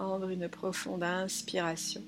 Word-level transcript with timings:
Une 0.00 0.48
profonde 0.48 1.02
inspiration. 1.02 2.02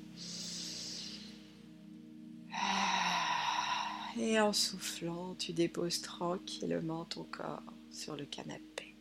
Et 4.19 4.41
en 4.41 4.55
soufflant, 4.55 5.35
tu 5.35 5.53
déposes 5.53 6.00
tranquillement 6.00 7.05
ton 7.05 7.25
corps 7.25 7.63
sur 7.91 8.17
le 8.17 8.25
canapé. 8.25 8.97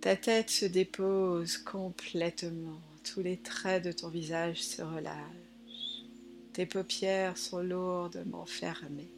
Ta 0.00 0.14
tête 0.14 0.50
se 0.50 0.64
dépose 0.66 1.58
complètement, 1.58 2.80
tous 3.02 3.20
les 3.20 3.38
traits 3.38 3.84
de 3.84 3.90
ton 3.90 4.08
visage 4.08 4.62
se 4.62 4.80
relâchent, 4.80 6.04
tes 6.52 6.66
paupières 6.66 7.36
sont 7.36 7.62
lourdement 7.62 8.46
fermées. 8.46 9.12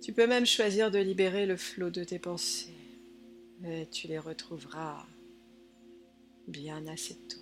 Tu 0.00 0.12
peux 0.12 0.28
même 0.28 0.46
choisir 0.46 0.92
de 0.92 1.00
libérer 1.00 1.44
le 1.44 1.56
flot 1.56 1.90
de 1.90 2.04
tes 2.04 2.20
pensées, 2.20 2.72
et 3.64 3.86
tu 3.90 4.06
les 4.06 4.20
retrouveras 4.20 5.04
bien 6.48 6.86
assez 6.86 7.14
tôt. 7.14 7.38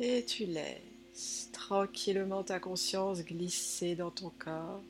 Et 0.00 0.24
tu 0.24 0.46
laisses 0.46 1.50
tranquillement 1.52 2.42
ta 2.42 2.58
conscience 2.58 3.24
glisser 3.24 3.94
dans 3.94 4.10
ton 4.10 4.30
corps. 4.30 4.82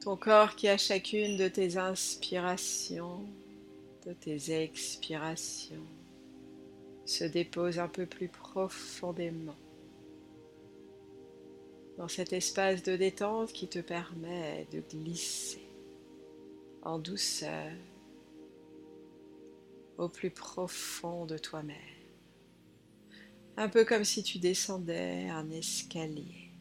Ton 0.00 0.16
corps 0.16 0.56
qui 0.56 0.68
a 0.68 0.76
chacune 0.76 1.36
de 1.36 1.48
tes 1.48 1.76
inspirations, 1.76 3.24
de 4.06 4.12
tes 4.12 4.62
expirations, 4.62 5.86
se 7.04 7.24
dépose 7.24 7.78
un 7.78 7.88
peu 7.88 8.06
plus 8.06 8.28
profondément 8.28 9.56
dans 11.96 12.08
cet 12.08 12.32
espace 12.32 12.82
de 12.82 12.96
détente 12.96 13.52
qui 13.52 13.68
te 13.68 13.78
permet 13.78 14.66
de 14.72 14.80
glisser 14.80 15.66
en 16.82 16.98
douceur 16.98 17.72
au 19.98 20.08
plus 20.08 20.30
profond 20.30 21.26
de 21.26 21.38
toi-même. 21.38 21.76
Un 23.56 23.68
peu 23.68 23.84
comme 23.84 24.04
si 24.04 24.22
tu 24.22 24.38
descendais 24.38 25.28
un 25.28 25.50
escalier. 25.50 26.52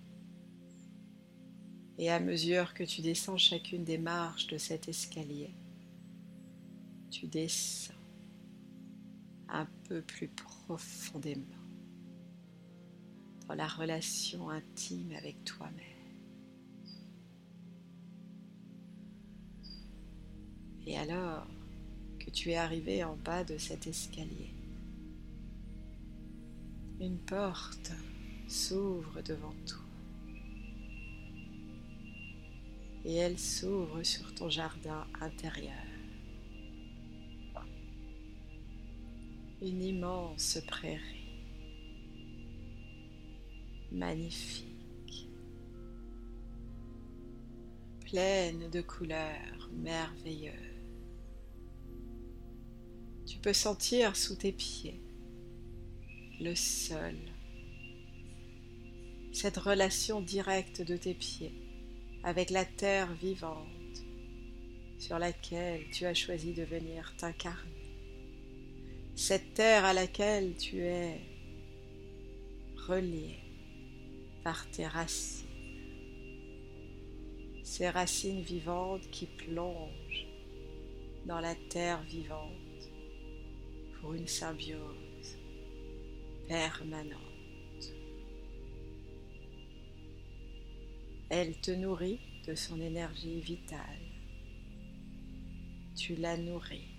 Et 1.98 2.10
à 2.10 2.20
mesure 2.20 2.74
que 2.74 2.84
tu 2.84 3.02
descends 3.02 3.38
chacune 3.38 3.84
des 3.84 3.98
marches 3.98 4.48
de 4.48 4.58
cet 4.58 4.88
escalier, 4.88 5.54
tu 7.10 7.28
descends 7.28 7.94
un 9.48 9.68
peu 9.88 10.02
plus 10.02 10.28
profondément 10.28 11.44
dans 13.48 13.56
la 13.56 13.68
relation 13.68 14.50
intime 14.50 15.14
avec 15.18 15.44
toi-même. 15.44 15.96
Et 20.88 20.98
alors, 20.98 21.48
tu 22.36 22.52
es 22.52 22.58
arrivé 22.58 23.02
en 23.04 23.16
bas 23.16 23.46
de 23.46 23.58
cet 23.58 23.88
escalier. 23.88 24.54
Une 27.00 27.18
porte 27.18 27.94
s'ouvre 28.50 29.22
devant 29.22 29.56
toi. 29.66 29.80
Et 33.06 33.16
elle 33.16 33.40
s'ouvre 33.40 34.04
sur 34.04 34.36
ton 34.36 34.50
jardin 34.50 35.08
intérieur. 35.22 35.72
Une 39.62 39.82
immense 39.82 40.60
prairie. 40.68 41.40
Magnifique. 43.94 45.30
Pleine 48.02 48.70
de 48.70 48.82
couleurs 48.82 49.70
merveilleuses 49.72 50.75
sentir 53.54 54.16
sous 54.16 54.36
tes 54.36 54.52
pieds 54.52 55.02
le 56.40 56.54
sol, 56.54 57.16
cette 59.32 59.58
relation 59.58 60.22
directe 60.22 60.82
de 60.82 60.98
tes 60.98 61.14
pieds 61.14 61.54
avec 62.24 62.50
la 62.50 62.66
terre 62.66 63.14
vivante 63.14 63.68
sur 65.00 65.20
laquelle 65.20 65.90
tu 65.92 66.06
as 66.06 66.14
choisi 66.14 66.54
de 66.54 66.64
venir 66.64 67.14
t'incarner, 67.18 67.72
cette 69.16 69.54
terre 69.54 69.86
à 69.86 69.94
laquelle 69.94 70.56
tu 70.58 70.80
es 70.82 71.22
relié 72.88 73.38
par 74.44 74.70
tes 74.72 74.88
racines, 74.88 75.46
ces 77.64 77.90
racines 77.90 78.42
vivantes 78.42 79.10
qui 79.12 79.26
plongent 79.26 80.28
dans 81.26 81.40
la 81.40 81.56
terre 81.70 82.02
vivante 82.04 82.65
une 84.14 84.28
symbiose 84.28 85.38
permanente. 86.48 87.20
Elle 91.30 91.60
te 91.60 91.72
nourrit 91.72 92.20
de 92.48 92.54
son 92.54 92.80
énergie 92.80 93.42
vitale. 93.42 94.00
Tu 95.96 96.16
la 96.16 96.38
nourris 96.38 96.94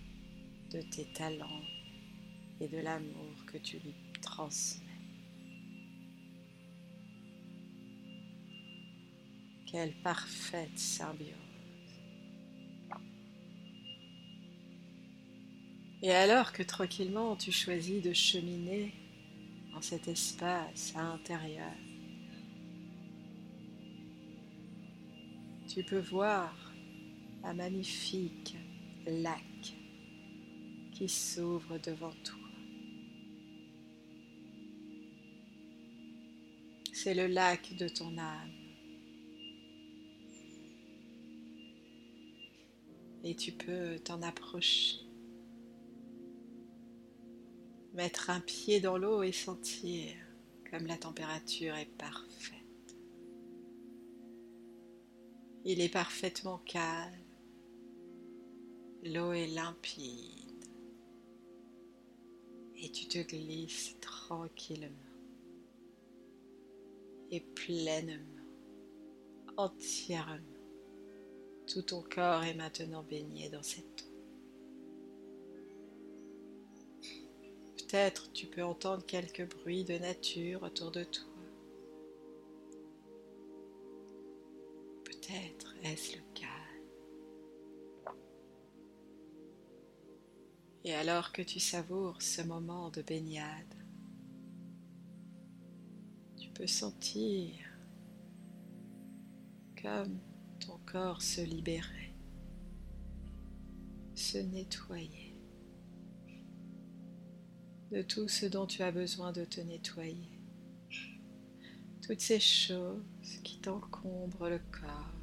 de 0.73 0.81
tes 0.81 1.07
talents 1.13 1.63
et 2.61 2.69
de 2.69 2.79
l'amour 2.79 3.45
que 3.47 3.59
tu 3.59 3.79
lui 3.79 3.95
transmets. 4.21 4.83
Quelle 9.67 9.95
parfaite 10.03 10.79
symbiose. 10.79 11.46
Et 16.07 16.13
alors 16.13 16.53
que 16.53 16.63
tranquillement 16.63 17.35
tu 17.35 17.51
choisis 17.51 18.01
de 18.01 18.13
cheminer 18.13 18.95
dans 19.73 19.83
cet 19.83 20.07
espace 20.07 20.95
intérieur, 20.95 21.75
tu 25.67 25.83
peux 25.83 25.99
voir 25.99 26.55
un 27.43 27.55
magnifique 27.55 28.57
lac 29.05 29.75
qui 30.93 31.09
s'ouvre 31.09 31.77
devant 31.79 32.15
toi. 32.23 32.39
C'est 36.93 37.15
le 37.15 37.27
lac 37.27 37.75
de 37.77 37.89
ton 37.89 38.17
âme. 38.17 38.53
Et 43.25 43.35
tu 43.35 43.51
peux 43.51 43.99
t'en 44.05 44.23
approcher 44.23 45.06
mettre 47.97 48.29
un 48.29 48.41
pied 48.41 48.79
dans 48.79 48.99
l'eau 48.99 49.23
et 49.23 49.33
sentir 49.33 50.15
comme 50.71 50.87
la 50.87 50.99
température 50.99 51.75
est 51.75 51.91
parfaite. 51.97 52.53
Il 55.65 55.81
est 55.81 55.89
parfaitement 55.89 56.59
calme. 56.59 57.15
L'eau 59.03 59.33
est 59.33 59.47
limpide. 59.47 60.43
Et 62.77 62.91
tu 62.93 63.09
te 63.09 63.19
glisses 63.19 63.97
tranquillement 64.01 64.91
et 67.31 67.41
pleinement, 67.41 68.23
entièrement. 69.57 70.37
Tout 71.67 71.83
ton 71.83 72.03
corps 72.03 72.45
est 72.45 72.55
maintenant 72.55 73.03
baigné 73.03 73.49
dans 73.49 73.63
cette 73.63 74.03
eau. 74.03 74.06
Peut-être 77.87 78.33
tu 78.33 78.47
peux 78.47 78.65
entendre 78.65 79.07
quelques 79.07 79.49
bruits 79.49 79.85
de 79.85 79.97
nature 79.99 80.65
autour 80.65 80.91
de 80.91 81.05
toi. 81.05 81.25
Peut-être 85.05 85.75
est-ce 85.85 86.17
le 86.17 86.23
calme. 86.35 86.53
Et 90.85 90.95
alors 90.95 91.31
que 91.33 91.43
tu 91.43 91.61
savoures 91.61 92.21
ce 92.23 92.43
moment 92.43 92.91
de 92.91 93.03
baignade, 93.03 93.75
tu 96.37 96.49
peux 96.51 96.67
sentir 96.67 97.55
comme 99.81 100.19
ton 100.59 100.79
corps 100.87 101.23
se 101.23 101.41
libérait, 101.41 102.15
se 104.17 104.39
nettoyer 104.39 105.26
de 107.97 108.03
tout 108.03 108.29
ce 108.29 108.45
dont 108.45 108.67
tu 108.67 108.83
as 108.83 108.93
besoin 108.93 109.33
de 109.33 109.47
te 109.47 109.59
nettoyer. 109.59 110.39
Toutes 112.03 112.21
ces 112.21 112.39
choses 112.39 113.01
qui 113.43 113.59
t'encombrent 113.59 114.51
le 114.51 114.61
corps, 114.71 115.15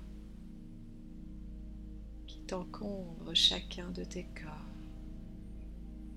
qui 2.25 2.39
t'encombrent 2.47 3.35
chacun 3.35 3.91
de 3.91 4.03
tes 4.03 4.23
corps, 4.23 4.73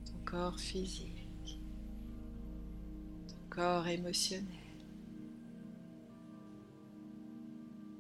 ton 0.07 0.25
corps 0.25 0.59
physique, 0.59 1.61
ton 3.29 3.51
corps 3.51 3.87
émotionnel, 3.87 4.47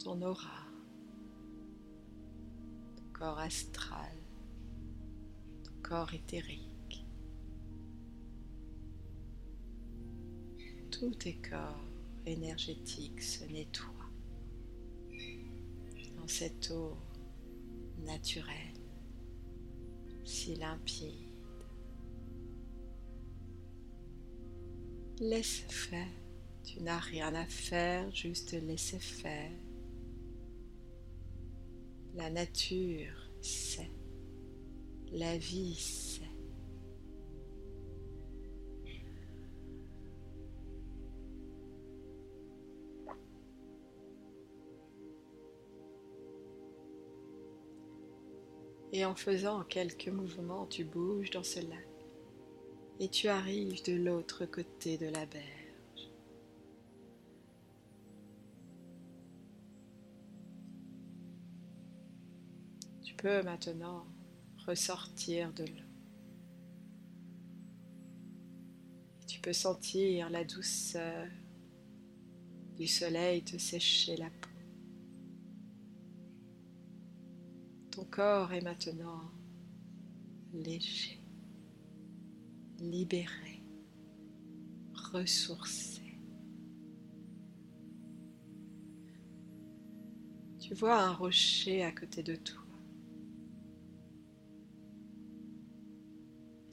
ton 0.03 0.23
aura, 0.23 0.65
ton 2.97 3.19
corps 3.19 3.39
astral, 3.39 4.17
ton 5.63 5.73
corps 5.83 6.15
éthérique. 6.15 6.76
Tous 10.99 11.11
tes 11.11 11.35
corps 11.35 11.85
énergétiques 12.25 13.21
se 13.21 13.45
nettoient 13.45 13.85
dans 16.17 16.27
cette 16.27 16.71
eau 16.71 16.97
naturelle, 17.99 18.81
si 20.25 20.55
limpide. 20.55 21.13
Laisse 25.21 25.65
faire, 25.69 26.09
tu 26.65 26.81
n'as 26.83 26.99
rien 26.99 27.35
à 27.35 27.45
faire, 27.45 28.11
juste 28.15 28.53
laisser 28.53 28.99
faire. 28.99 29.53
La 32.15 32.31
nature 32.31 33.31
sait, 33.43 33.91
la 35.13 35.37
vie 35.37 35.75
sait. 35.75 36.26
Et 48.97 49.05
en 49.05 49.15
faisant 49.15 49.63
quelques 49.63 50.09
mouvements, 50.09 50.65
tu 50.65 50.83
bouges 50.83 51.29
dans 51.29 51.43
ce 51.43 51.61
lac 51.61 51.87
et 52.99 53.11
tu 53.11 53.29
arrives 53.29 53.85
de 53.85 53.93
l'autre 53.93 54.47
côté 54.47 54.97
de 54.97 55.05
la 55.05 55.27
berge. 55.27 56.11
Tu 63.05 63.15
peux 63.17 63.43
maintenant 63.43 64.07
ressortir 64.67 65.53
de 65.53 65.65
l'eau. 65.65 65.83
Tu 69.27 69.41
peux 69.41 69.53
sentir 69.53 70.31
la 70.31 70.43
douceur 70.43 71.27
du 72.79 72.87
soleil 72.87 73.45
te 73.45 73.59
sécher 73.59 74.17
la 74.17 74.31
peau. 74.31 74.56
Ton 77.97 78.05
corps 78.05 78.53
est 78.53 78.61
maintenant 78.61 79.23
léger, 80.53 81.19
libéré, 82.79 83.63
ressourcé. 84.93 86.03
Tu 90.61 90.75
vois 90.75 91.01
un 91.01 91.15
rocher 91.15 91.85
à 91.85 91.93
côté 91.93 92.23
de 92.23 92.37
toi. 92.37 92.63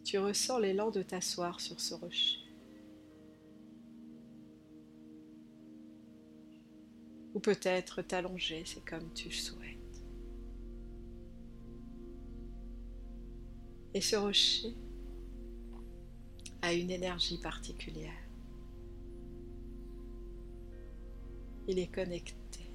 tu 0.03 0.19
ressens 0.19 0.59
l'élan 0.59 0.91
de 0.91 1.01
t'asseoir 1.01 1.61
sur 1.61 1.79
ce 1.79 1.93
rocher. 1.93 2.39
Ou 7.33 7.39
peut-être 7.39 8.01
t'allonger, 8.01 8.63
c'est 8.65 8.83
comme 8.83 9.11
tu 9.13 9.31
souhaites. 9.31 9.82
Et 13.93 14.01
ce 14.01 14.15
rocher 14.15 14.73
a 16.61 16.73
une 16.73 16.89
énergie 16.89 17.37
particulière. 17.37 18.11
Il 21.67 21.77
est 21.79 21.93
connecté 21.93 22.69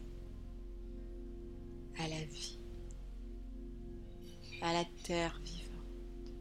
à 1.99 2.09
la 2.09 2.25
vie, 2.25 2.59
à 4.63 4.73
la 4.73 4.85
terre 5.03 5.41
vivante, 5.45 6.33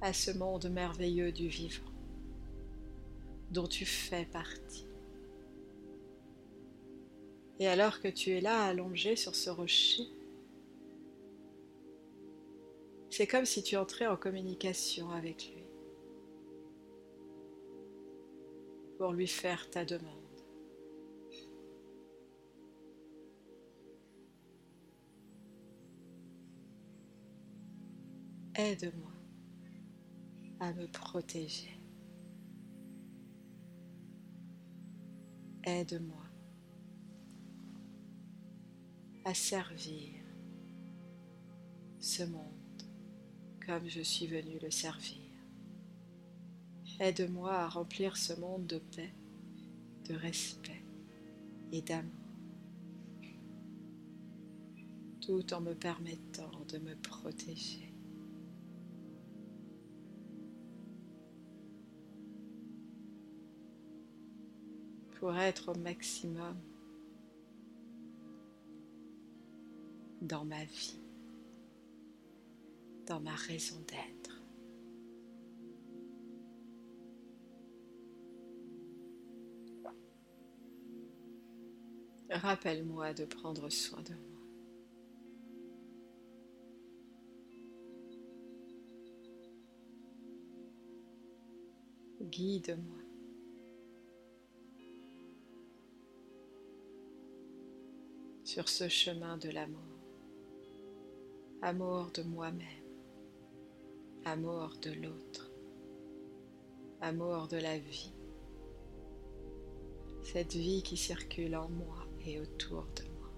à 0.00 0.12
ce 0.12 0.30
monde 0.30 0.68
merveilleux 0.70 1.32
du 1.32 1.48
vivant 1.48 1.90
dont 3.50 3.66
tu 3.66 3.86
fais 3.86 4.26
partie. 4.26 4.86
Et 7.58 7.66
alors 7.66 8.00
que 8.00 8.08
tu 8.08 8.30
es 8.30 8.40
là 8.40 8.64
allongé 8.64 9.16
sur 9.16 9.34
ce 9.34 9.50
rocher, 9.50 10.04
C'est 13.18 13.26
comme 13.26 13.46
si 13.46 13.64
tu 13.64 13.76
entrais 13.76 14.06
en 14.06 14.16
communication 14.16 15.10
avec 15.10 15.50
lui 15.52 15.64
pour 18.96 19.12
lui 19.12 19.26
faire 19.26 19.68
ta 19.70 19.84
demande. 19.84 20.14
Aide-moi 28.54 29.10
à 30.60 30.72
me 30.72 30.86
protéger. 30.86 31.76
Aide-moi 35.64 36.22
à 39.24 39.34
servir 39.34 40.22
ce 41.98 42.22
monde 42.22 42.67
comme 43.68 43.86
je 43.86 44.00
suis 44.00 44.26
venu 44.26 44.58
le 44.62 44.70
servir. 44.70 45.18
Aide-moi 47.00 47.52
à 47.52 47.68
remplir 47.68 48.16
ce 48.16 48.32
monde 48.40 48.66
de 48.66 48.78
paix, 48.78 49.12
de 50.08 50.14
respect 50.14 50.82
et 51.70 51.82
d'amour, 51.82 52.10
tout 55.20 55.52
en 55.52 55.60
me 55.60 55.74
permettant 55.74 56.50
de 56.72 56.78
me 56.78 56.96
protéger. 56.96 57.84
pour 65.18 65.36
être 65.36 65.72
au 65.72 65.74
maximum 65.80 66.56
dans 70.22 70.44
ma 70.44 70.62
vie 70.62 71.07
dans 73.08 73.20
ma 73.20 73.34
raison 73.34 73.80
d'être. 73.86 74.42
Rappelle-moi 82.30 83.14
de 83.14 83.24
prendre 83.24 83.70
soin 83.70 84.02
de 84.02 84.12
moi. 84.12 84.22
Guide-moi. 92.20 92.94
sur 98.44 98.66
ce 98.66 98.88
chemin 98.88 99.36
de 99.36 99.50
l'amour, 99.50 99.78
amour 101.60 102.10
de 102.14 102.22
moi-même 102.22 102.87
amour 104.28 104.76
de 104.82 104.90
l'autre, 104.90 105.50
amour 107.00 107.48
de 107.48 107.56
la 107.56 107.78
vie, 107.78 108.12
cette 110.22 110.52
vie 110.52 110.82
qui 110.82 110.98
circule 110.98 111.56
en 111.56 111.70
moi 111.70 112.06
et 112.26 112.38
autour 112.38 112.86
de 112.94 113.04
moi. 113.04 113.32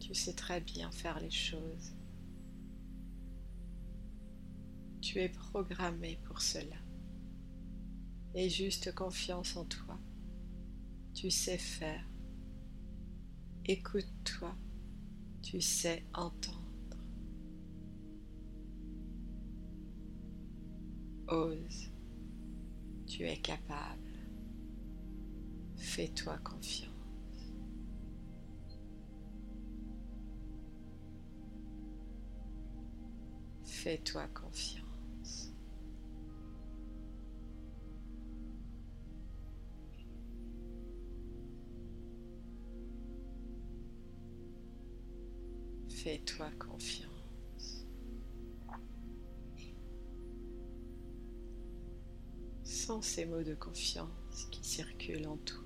Tu 0.00 0.14
sais 0.14 0.32
très 0.32 0.62
bien 0.62 0.90
faire 0.90 1.20
les 1.20 1.30
choses. 1.30 1.92
Tu 5.14 5.20
es 5.20 5.28
programmé 5.28 6.18
pour 6.24 6.42
cela. 6.42 6.74
Aie 8.34 8.48
juste 8.48 8.92
confiance 8.96 9.56
en 9.56 9.64
toi. 9.64 9.96
Tu 11.14 11.30
sais 11.30 11.56
faire. 11.56 12.04
Écoute-toi. 13.64 14.56
Tu 15.40 15.60
sais 15.60 16.04
entendre. 16.14 16.98
Ose. 21.28 21.92
Tu 23.06 23.22
es 23.22 23.36
capable. 23.36 24.18
Fais-toi 25.76 26.38
confiance. 26.38 26.90
Fais-toi 33.62 34.26
confiance. 34.34 34.93
De 53.42 53.54
confiance 53.54 54.46
qui 54.50 54.62
circulent 54.62 55.26
en 55.26 55.36
toi 55.38 55.64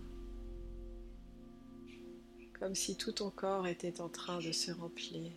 comme 2.58 2.74
si 2.74 2.96
tout 2.96 3.12
ton 3.12 3.30
corps 3.30 3.66
était 3.66 4.00
en 4.00 4.08
train 4.08 4.38
de 4.40 4.52
se 4.52 4.72
remplir 4.72 5.32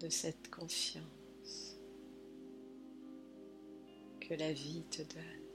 de 0.00 0.08
cette 0.08 0.50
confiance 0.50 1.78
que 4.20 4.34
la 4.34 4.52
vie 4.52 4.84
te 4.90 5.02
donne. 5.02 5.46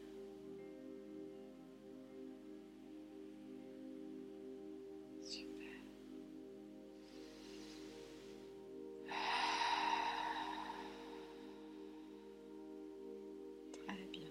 Très 13.74 14.08
bien. 14.12 14.31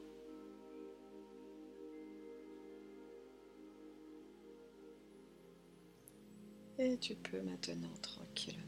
Et 6.83 6.97
tu 6.97 7.15
peux 7.15 7.43
maintenant 7.43 7.93
tranquillement 8.01 8.65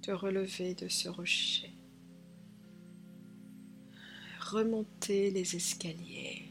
te 0.00 0.12
relever 0.12 0.74
de 0.76 0.86
ce 0.86 1.08
rocher, 1.08 1.72
remonter 4.38 5.32
les 5.32 5.56
escaliers, 5.56 6.44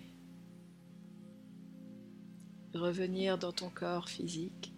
revenir 2.74 3.38
dans 3.38 3.54
ton 3.54 3.70
corps 3.70 4.10
physique, 4.10 4.74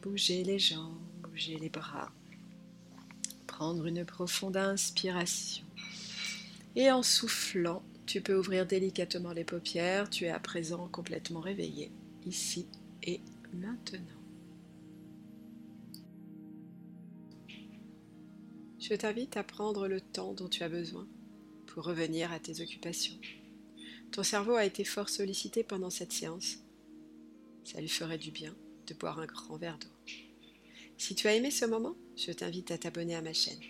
bouger 0.00 0.44
les 0.44 0.58
jambes, 0.58 0.96
bouger 1.22 1.58
les 1.58 1.68
bras, 1.68 2.10
prendre 3.46 3.84
une 3.84 4.06
profonde 4.06 4.56
inspiration. 4.56 5.66
Et 6.74 6.90
en 6.90 7.02
soufflant, 7.02 7.82
tu 8.06 8.22
peux 8.22 8.38
ouvrir 8.38 8.64
délicatement 8.64 9.32
les 9.32 9.44
paupières, 9.44 10.08
tu 10.08 10.24
es 10.24 10.30
à 10.30 10.40
présent 10.40 10.88
complètement 10.88 11.40
réveillé, 11.40 11.92
ici 12.24 12.66
et 13.02 13.20
maintenant. 13.54 14.20
Je 18.78 18.94
t'invite 18.94 19.36
à 19.36 19.44
prendre 19.44 19.88
le 19.88 20.00
temps 20.00 20.32
dont 20.32 20.48
tu 20.48 20.62
as 20.62 20.68
besoin 20.68 21.06
pour 21.66 21.84
revenir 21.84 22.32
à 22.32 22.40
tes 22.40 22.60
occupations. 22.60 23.18
Ton 24.10 24.22
cerveau 24.22 24.54
a 24.54 24.64
été 24.64 24.84
fort 24.84 25.08
sollicité 25.08 25.62
pendant 25.62 25.90
cette 25.90 26.12
séance. 26.12 26.58
Ça 27.64 27.80
lui 27.80 27.88
ferait 27.88 28.18
du 28.18 28.30
bien 28.30 28.54
de 28.86 28.94
boire 28.94 29.20
un 29.20 29.26
grand 29.26 29.56
verre 29.56 29.78
d'eau. 29.78 30.12
Si 30.98 31.14
tu 31.14 31.28
as 31.28 31.34
aimé 31.36 31.50
ce 31.50 31.64
moment, 31.64 31.94
je 32.16 32.32
t'invite 32.32 32.70
à 32.70 32.78
t'abonner 32.78 33.14
à 33.14 33.22
ma 33.22 33.32
chaîne 33.32 33.60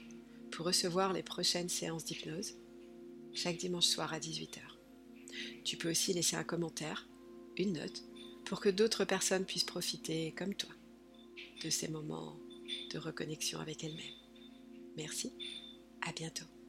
pour 0.51 0.67
recevoir 0.67 1.13
les 1.13 1.23
prochaines 1.23 1.69
séances 1.69 2.05
d'hypnose 2.05 2.55
chaque 3.35 3.59
dimanche 3.59 3.87
soir 3.87 4.13
à 4.13 4.19
18h. 4.19 4.59
Tu 5.65 5.77
peux 5.77 5.91
aussi 5.91 6.13
laisser 6.13 6.37
un 6.37 6.45
commentaire, 6.45 7.07
une 7.57 7.75
note 7.75 8.03
pour 8.51 8.61
que 8.61 8.69
d'autres 8.69 9.05
personnes 9.05 9.45
puissent 9.45 9.63
profiter, 9.63 10.35
comme 10.37 10.55
toi, 10.55 10.75
de 11.63 11.71
ces 11.71 11.87
moments 11.87 12.37
de 12.93 12.99
reconnexion 12.99 13.61
avec 13.61 13.85
elles-mêmes. 13.85 14.19
Merci, 14.97 15.33
à 16.03 16.11
bientôt. 16.11 16.60